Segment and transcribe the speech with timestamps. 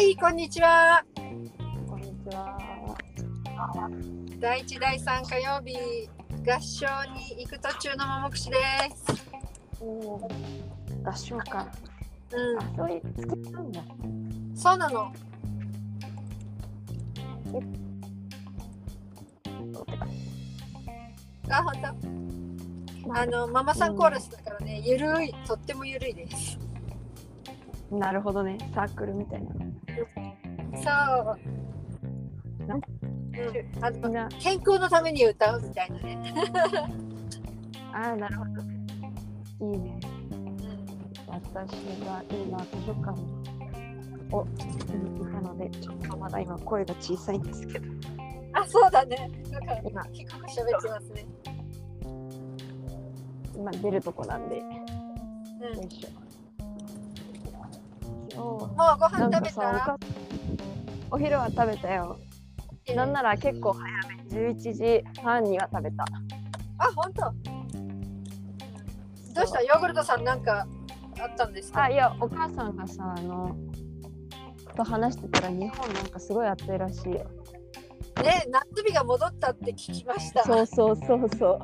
[0.00, 1.04] はい、こんにちは。
[1.86, 2.58] こんにちは。
[4.38, 5.76] 第一、第三火曜日、
[6.50, 8.56] 合唱に行く途中のももくしで
[8.96, 9.22] す。
[9.78, 11.68] おー合唱か。
[12.32, 13.80] うあ、そういう作ったんだ。
[13.82, 15.12] ん、そうなの。
[21.50, 21.74] あ、本
[23.04, 23.20] 当。
[23.20, 26.69] あの、ママさんコーラスだからね、ゆるい、とってもゆるいです。
[27.90, 28.58] なるほどね。
[28.74, 29.50] サークルみたいな。
[30.74, 32.66] そう。
[32.66, 36.34] なんうん、あ健康のために歌うみたいなね。
[37.92, 38.50] あー、なるほど。
[39.72, 40.00] いいね。
[40.32, 40.50] うん
[41.26, 41.72] 私
[42.04, 43.10] は今、図書館
[44.32, 47.86] をにいたので、ちょっとまだ今声が小さいんですけど。
[48.52, 49.30] あ、そうだね。
[49.50, 51.26] なんか、今、低く喋ってますね。
[53.54, 54.58] 今出るとこなんで。
[54.58, 54.64] よ
[55.74, 55.84] うん。
[55.84, 56.08] いしょ。
[58.40, 59.98] もうご飯食べた？
[61.10, 62.18] お昼は食べたよ。
[62.94, 64.14] なんなら結構早め、
[64.52, 66.04] 11時半には食べた。
[66.78, 67.20] あ、本当？
[69.34, 69.62] どうした？
[69.62, 70.66] ヨーグルトさんなんか
[71.20, 71.84] あったんですか？
[71.84, 73.56] あ、いや、お母さんがさ、あの、
[74.76, 77.30] と話してたら、日本なんかすごい暑いらしいよ。
[78.22, 80.44] ね、夏日が戻ったって聞きました。
[80.44, 81.58] そうそうそうそう。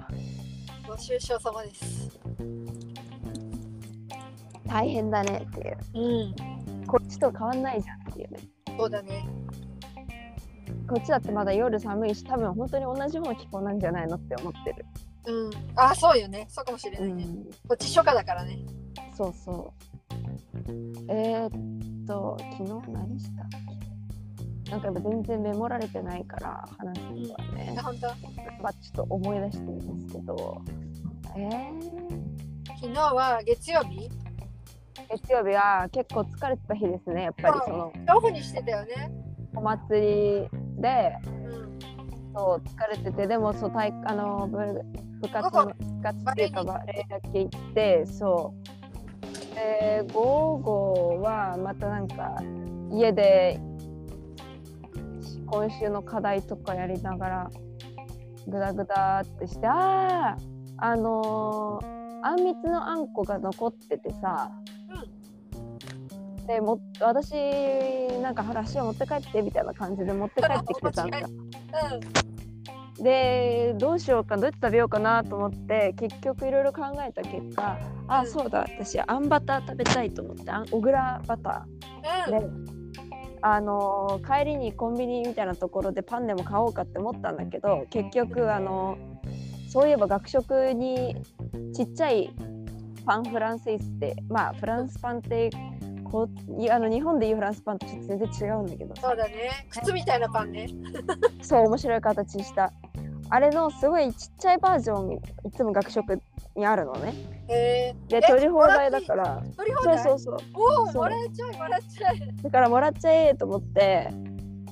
[0.86, 2.18] ご愁傷様です。
[4.66, 5.78] 大変だねっていう。
[5.94, 6.55] うん。
[6.86, 8.38] こっちと変わんないじゃんっていうね。
[8.78, 9.26] そうだね。
[10.88, 14.86] こっちだってまだ夜寒いし、多分本当に同じような気候なんじゃないのって思ってる。
[15.26, 15.50] うん。
[15.74, 16.46] あ、そうよね。
[16.48, 17.24] そうかもしれないね。
[17.24, 18.58] うん、こっち初夏だからね。
[19.16, 19.82] そうそう。
[21.08, 23.46] えー、っと、昨日何したっ
[24.64, 24.70] け？
[24.70, 28.06] なんか全然メモられてないから話すのはねあ、、本当？
[28.62, 30.62] まあ、ちょっと思い出してるんですけど、
[31.36, 34.08] えー、昨日は月曜日？
[35.08, 39.10] 月曜日は結構疲れてた日ですね、やっぱりそのオフにしてたよね。
[39.54, 40.48] お祭り
[40.80, 41.78] でうん。
[42.34, 44.56] そう疲れてて、でもそう体あの部
[45.20, 49.54] 部活の部活っていうかバレエだけ行って、そう。
[49.54, 52.36] で、午後はまたなんか
[52.90, 53.58] 家で
[55.46, 57.50] 今週の課題とかやりながら
[58.46, 60.36] グダグダってして、ああ、
[60.78, 64.50] あのーあんみつのあんこが残っててさ、
[66.46, 67.32] でも私
[68.22, 71.18] なんか話を持って帰ってみたいな感じで持って帰ってきてたんだ。
[71.26, 73.02] うん。
[73.02, 77.76] でどうしようかどうやって食べようかなと思って結局いろいろ考えた結果
[78.08, 81.66] あうんそうだ私あんバター食べたいと思ってあん小倉バタ
[82.26, 82.34] うん。
[82.34, 82.46] ーで、
[83.42, 88.96] あのー帰りにコンビニみたいなところでパンでも買おうかって思ったんだけど結局あの
[89.68, 91.16] そういえば学食に
[91.74, 92.30] ちっちゃい
[93.04, 95.50] パンフランスイスってまあフランスパンって
[96.16, 96.28] こ
[96.70, 99.02] あの日本でいうフランスパンとちょっと全然違うんだけどさ。
[99.08, 99.50] そうだね。
[99.70, 100.68] 靴みたいなパンね。
[101.42, 102.72] そう面白い形した。
[103.28, 106.20] あれのすごいちっちゃいバージョンいつも学食
[106.54, 107.12] にあるのね。
[107.48, 107.94] へえ。
[108.08, 109.42] えで取り放題だから。
[109.56, 109.98] 取り放題？
[109.98, 110.94] そうそうおお、そう。
[111.02, 112.42] もらえちゃえ、もらっちゃえ。
[112.42, 114.10] だからもらっちゃえと思って。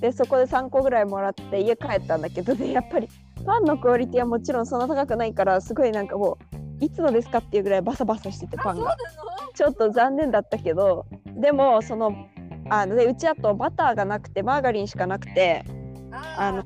[0.00, 3.08] でそこで3個ぐらいもらって家帰ったんだけどでやっぱり
[3.46, 6.36] パンのクオリティはもちろんそんな高くないからすごいなんかも
[6.80, 8.90] ういつのですかっていうぐらいバサバサしててパンが。
[8.90, 8.96] の？
[9.54, 11.06] ちょっと残念だったけど
[11.36, 12.28] でもその
[12.70, 15.64] あのでうちあとバターがなくてマーガリンしかなくて
[16.36, 16.64] あの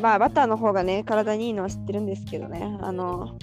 [0.00, 2.78] まあバターの方がね体にいいのは知ってるんですけどね。
[2.80, 3.36] あの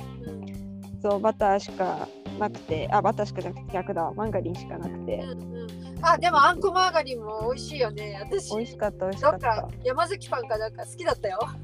[1.02, 2.08] そうバターしか
[2.40, 5.20] なくてあバターしかなくて逆だマンガリンしかなくて。
[5.20, 5.57] うん、
[6.02, 8.20] あでもあんこマーガリンも美味しいよね。
[8.22, 9.40] 私美味しかった美味しかった。
[9.40, 11.56] か山崎パンかなんか好きだったよ、あ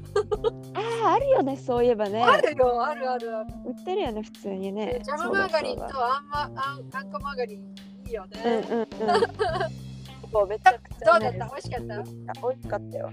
[1.06, 2.22] ああるよねそういえばね。
[2.22, 3.36] あるよあるある。
[3.36, 7.60] ある売ってるよね普通にねジャムマーガリンとあん,、ま、あんあんこマーガリン
[8.06, 10.48] いいよね、そうんうんうん。
[10.48, 11.54] めちゃくちゃ、ね、どうだった。
[11.54, 13.10] 美味しかった、美味しかったよ。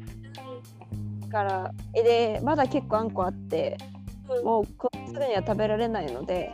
[1.21, 3.77] だからえでまだ結構あんこあって
[4.27, 4.43] うん。
[4.43, 6.51] もうこすぐには食べられないので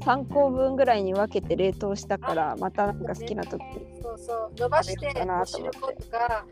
[0.00, 3.62] 3個分ぐらいに分けて冷凍したからまたなんか好きな時
[4.02, 4.52] そうそう。
[4.56, 5.78] 伸ばしてかなと思って。
[5.78, 6.46] 粉とか、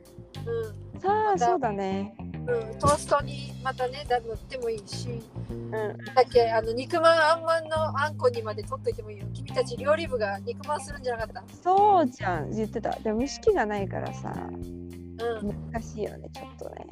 [1.00, 2.14] さあそうだね。
[2.20, 5.20] うんうん、トーストにまたねだ塗ってもいいし。
[5.50, 5.70] うん。
[5.72, 11.54] だっけあの肉まんあんまんのあんこにまで取っといてもいいよ君たち料理部が肉まんするんじゃなかった？
[11.62, 12.90] そうじゃん言ってた。
[13.00, 15.70] でも蒸し器がないからさうん。
[15.72, 16.86] 難しいよねちょっとね。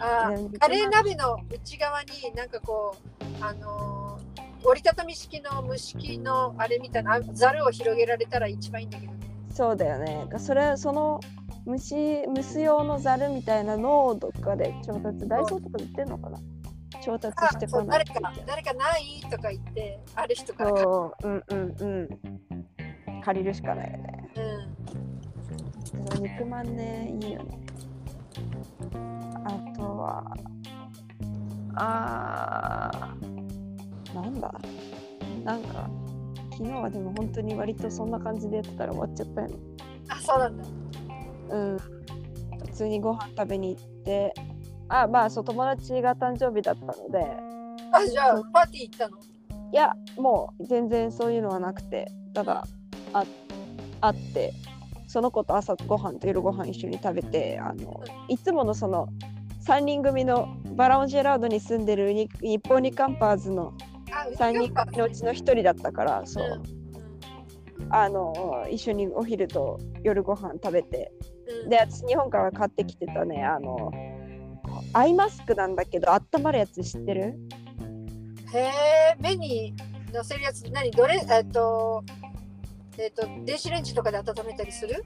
[0.00, 3.97] あカレー鍋の内側になんかこうあのー
[4.64, 9.18] 折りたたみ式の蒸し器のあれみたいなざるを広げられたら一番いいんだけどね。
[9.52, 10.26] そうだよね。
[10.38, 11.20] それその
[11.66, 11.94] 蒸し
[12.34, 16.38] 蒸す用のざるみたいなのをどっかで調達ダイソーとかで売ってんのかな？
[17.02, 21.28] 調達してこないといけないか誰かないとか言ってある人からそう。
[21.28, 22.08] うんうんうん。
[23.22, 24.30] 借りるしかないよね。
[24.36, 26.22] うん。
[26.22, 27.58] 肉まんねいいよね。
[29.44, 30.24] あとは
[31.74, 33.37] あー
[34.14, 34.52] なんだ？
[35.44, 35.88] なんか
[36.52, 39.48] 昨日はでも本当に割とそんな感じでやってたら終わっちゃったよ。
[39.48, 39.54] ね
[40.08, 40.64] あそうなんだ。
[41.50, 41.78] うん。
[42.66, 44.34] 普通にご飯食べに行って
[44.88, 47.26] あまあそう友達が誕生日だったので。
[47.90, 49.18] あじゃあパーティー行ったの？
[49.72, 52.66] いやもう全然そういうのはなくてただ
[53.12, 53.24] あ
[54.00, 54.52] 会って
[55.06, 59.08] その子と朝ご飯と夜ご飯一緒に食べてあのいつものその
[59.66, 63.87] 3人組のバラオンジェラードに住んでるに日本にカンパーズのあ
[64.36, 66.44] 3人組のうちの1人だったからそう。
[66.44, 71.12] う、んあの一緒にお昼と夜ご飯食べて。
[71.64, 71.70] うん。
[71.70, 73.90] で私日本から買ってきてたねあの
[74.92, 77.34] アイマスクなんだけど温まるやつ知ってる？
[78.54, 79.74] へえ目に
[80.12, 80.90] のせるやつ何？
[80.90, 81.20] どれ？
[81.30, 82.02] えっと
[82.98, 85.04] えっと電子レンジとかで温めたりする？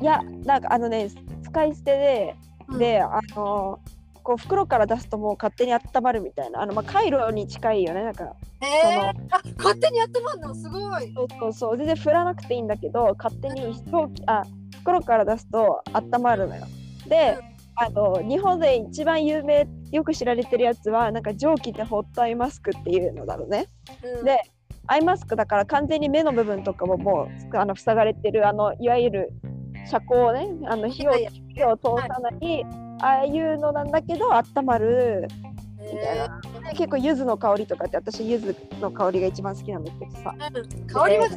[0.00, 1.10] いやなんかあのね
[1.42, 2.36] 使い捨て
[2.70, 3.78] でで、あの
[4.24, 6.62] こう袋から出すともう勝手に温まるみたいな。
[6.62, 8.02] あの、まあ、カイロに近いよね。
[8.02, 11.12] なんかへえあ勝手に温まるのすごい。
[11.14, 11.76] そうそうそう。
[11.76, 14.42] 全然振らなくていいんだけど勝手に飛行機あ
[14.80, 16.64] 袋から出すと温まるのよ。
[17.06, 17.38] で、
[17.76, 23.66] あの日本で一番有名よく知られてるやつはなんか蒸気でホットアイマスクっていうのだろうね。
[24.02, 24.24] うん。
[24.24, 24.40] で
[24.86, 29.32] アイマスクだから完全に目の部分とかももうあの塞がれてるあのいわゆる
[29.86, 32.66] 遮光をねあの火をはい火を通さない、
[33.00, 35.28] ああいうのなんだけど温まる
[35.80, 36.40] へみたいな。
[36.70, 40.34] で結構柚子の香りとかって私柚子の香りが一番好きなんだけどさ。
[40.40, 41.36] えうん香りがす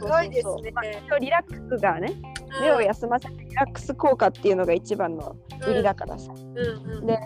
[0.00, 0.30] ごい。
[0.30, 0.72] ですね
[1.08, 1.20] そう。
[1.20, 2.12] リラックスがね
[2.60, 7.06] 目を休ませてリラックス効果っていうのが一番の売りだからさ、うんうん。
[7.06, 7.18] で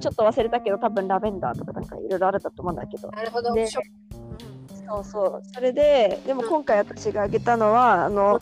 [0.00, 3.08] ちょっと忘れたけど多分ラベンダーとかなんかいろいろあるだと思うんだけど。
[3.10, 3.50] なるほど。
[4.88, 5.42] そうそう。
[5.54, 8.40] それででも今回私があげたのはあの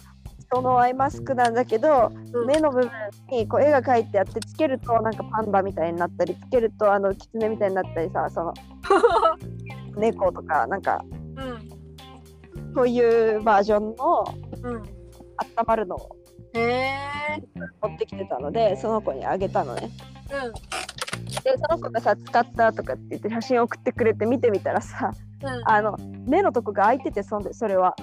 [0.53, 2.47] そのアイマスクなんだけど、うん。
[2.47, 2.91] 目の部分
[3.31, 8.55] にこう絵が描いてあってつけるとなんかパンダみたいになったりつけるとあのキツネみたいになったりさその
[9.97, 11.05] 猫とかなんか
[11.37, 12.75] うん。
[12.75, 14.25] そういうバージョンの
[14.63, 14.83] うん。
[15.57, 16.17] 温まるのを
[16.53, 19.91] 持ってきてたのでその子にあげたのね。
[20.33, 20.53] うん。
[21.43, 25.13] でその子がさ使ったとかって言って写真送ってくれて見てみたらさ
[25.43, 25.63] うん。
[25.65, 25.97] あの
[26.27, 27.95] 目のとこが開いててそんでそれは。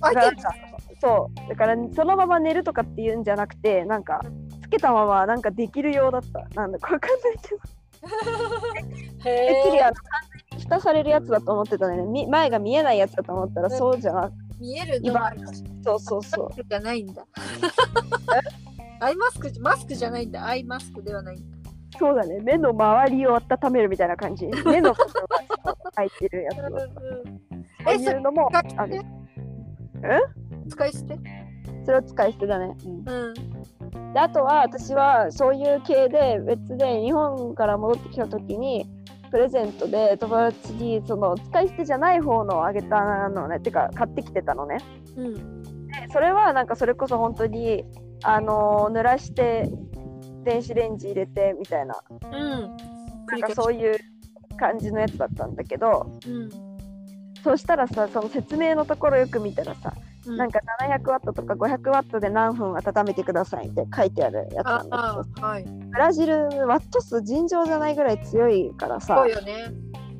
[0.00, 0.54] あだからなんか
[1.00, 1.48] そう。
[1.48, 4.20] だからそのまま寝るとかっていうんじゃなくてなんか
[4.62, 6.46] つけたままなんかできるようだった。
[6.54, 7.60] なんだかわかんないけど。
[9.30, 10.04] へてっきりあえの完
[10.50, 12.02] 全に蓋されるやつだと思ってたね。
[12.02, 13.76] み前が見えないやつだと思ったらうん。
[13.76, 15.14] そうじゃなく見えるの
[15.82, 16.64] そうそうそう。
[16.64, 17.24] じゃないんだ。
[19.00, 20.44] アイマスクマスクじゃないんだ。
[20.44, 21.56] アイマスクではないんだ。
[21.98, 22.40] そうだね。
[22.42, 24.46] 目の周りを温めるみたいな感じ。
[24.46, 25.12] 目の部分
[25.64, 27.40] が開いてるやつうんをうん。
[27.84, 29.00] そういうのもある。
[29.00, 29.04] て
[30.70, 31.18] 使い捨て？
[31.84, 33.08] それを使い捨てだね、うん。
[33.08, 34.12] うん。
[34.12, 38.86] であとは私はそういう系で別で日本から戻ってきた時に
[39.30, 43.60] プレゼントで友達にその使い捨てじゃない方のをあげたのね。
[43.60, 44.78] てか買ってきてたのね。
[45.16, 45.62] うん。
[45.88, 47.84] でそれはなんかそれこそ本当に
[48.22, 49.70] あのー濡らして
[50.44, 51.94] 電子レンジ入れてみたいな。
[52.10, 52.76] うん。
[53.26, 53.98] なんかそういう
[54.58, 56.48] 感じのやつだったんだけどうん。
[57.42, 59.94] そしたらさその説明のところよく見たらさ、
[60.26, 60.36] うん。
[60.36, 65.64] なんか700ワットとか500ワットで何分温めてくださいって書いてあるやつなあんだけどあはい。
[65.64, 69.24] ブラジルワット数尋常じゃないぐらい強いからさ。
[69.24, 69.72] ね。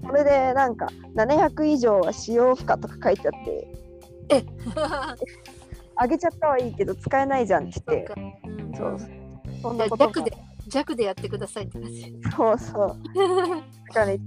[0.06, 3.68] それでなんか700以上は使用不可とか書いてあって。
[5.96, 8.08] あげちゃったはいいけど使えないじゃんって。
[8.46, 8.74] うん。
[8.74, 8.98] そう。
[9.60, 10.32] そんなこと弱で
[10.68, 12.16] 弱でやってくださいって感じ。
[12.36, 12.96] そうそう。
[13.88, 14.18] だからね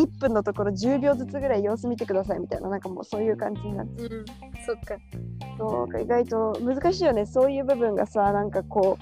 [0.00, 4.04] 1分のところ10秒ずつぐらい様子見てくださいみたいななんかもうそういう感じになって。
[4.04, 4.24] うん
[4.66, 4.96] そっか。
[5.58, 7.26] そう意外と難しいよね。
[7.26, 8.98] そういう部分がさなんかこ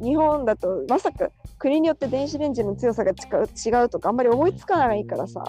[0.00, 5.44] う日本だとまさか国によって電子レンジの強さが違う違うとかあんまり思いつかないからさ。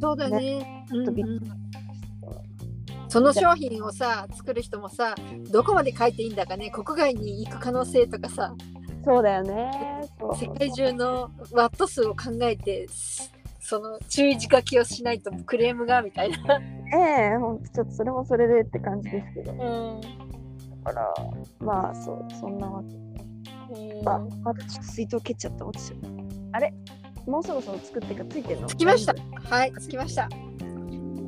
[0.00, 0.86] そうだね。
[0.90, 1.40] うんうん。
[3.08, 5.14] その商品をさ作る人もさ
[5.50, 8.54] どこまで書いていいんだかね国外に行く可能性とかさ。
[9.04, 10.02] そうだよね。
[10.34, 12.88] 世界中のワット数を考えて
[13.68, 16.60] その注意書きをしないとクレームがみたいな。
[16.94, 19.52] ええほんとちょっとそれもそれでって感じですけど。
[19.52, 20.00] だうん。
[20.84, 21.14] から
[21.58, 22.96] まあそうそんなわけ
[24.06, 26.00] あまだちょっと水筒蹴っちゃった落ちちゃっ
[26.52, 26.72] たあれ？
[27.26, 28.68] もうそろそろ作ってかついてんの？
[28.68, 29.14] 着きました。
[29.50, 30.28] はい、着きました。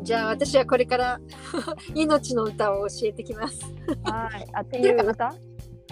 [0.05, 1.21] じゃあ私はこれから
[1.95, 3.61] 命の歌を教えてきます。
[4.05, 4.47] はい。
[4.53, 5.35] あっていう歌？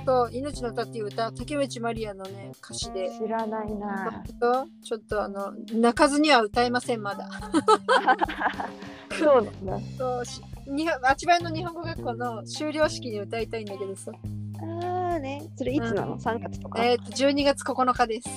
[0.06, 3.10] と命の歌っていう歌竹内まりやのね歌詞で。
[3.10, 7.28] 知らないなとちょっとあの泣かずには歌えませんまだ。
[9.18, 14.12] そうなんだそうしにあちばやの日本語学校の修了式に歌いたいんだけどさ。
[14.58, 16.82] ああね、それいつなの、?3 月とか。
[16.82, 18.28] えっ、と、12月9日です。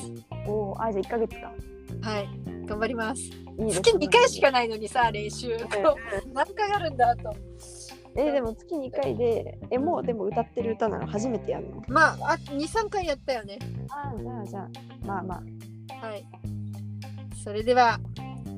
[0.48, 1.54] おお、あ、じゃあ1ヶ月か。
[2.02, 2.30] はい。
[2.66, 3.22] 頑張ります。
[3.22, 3.28] い
[3.64, 5.58] いです月2回しかないのにさ、練習。
[6.34, 7.34] 何回あるんだと。
[8.20, 13.60] えーでも月2回で、え、もうでも歌ってる歌なの初めてやるのまあ、あ2、3回やったよね。
[13.90, 14.70] ああ、じゃあじゃあ、
[15.06, 15.44] まあま
[16.02, 16.06] あ。
[16.08, 16.26] はい。
[17.44, 18.00] それでは、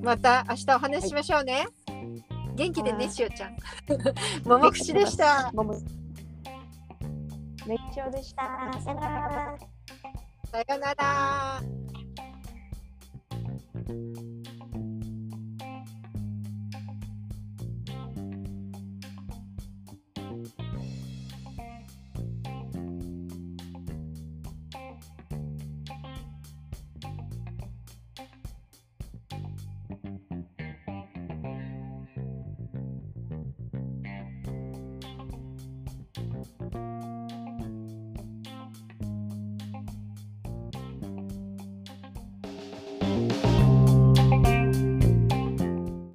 [0.02, 1.68] また明日お話ししましょうね。
[2.56, 3.56] 元気でね、はいしおちゃん。
[4.48, 5.52] ももくしでした。
[5.54, 5.74] もも。
[7.68, 8.72] 熱唱でした。
[8.84, 9.58] さよなら。
[10.52, 11.62] さよなら。